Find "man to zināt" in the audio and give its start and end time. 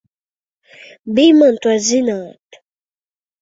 1.41-2.49